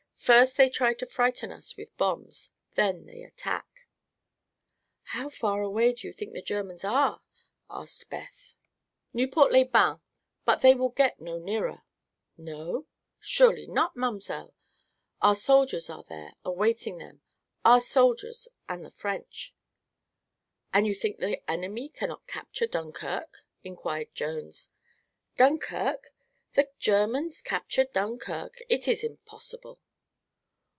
[0.23, 3.67] First they try to frighten us with bombs, then they attack."
[5.01, 7.23] "How far away do you think the Germans are?"
[7.71, 8.53] asked Beth.
[9.15, 9.97] "Nieuport les Bains.
[10.45, 11.81] But they will get no nearer."
[12.37, 12.85] "No?"
[13.19, 14.53] "Surely not, mamselle.
[15.23, 17.23] Our soldiers are there, awaiting them.
[17.65, 19.55] Our soldiers, and the French."
[20.71, 24.69] "And you think the enemy cannot capture Dunkirk?" inquired Jones.
[25.37, 26.13] "Dunkirk!
[26.53, 28.61] The Germans capture Dunkirk?
[28.69, 29.81] It is impossible."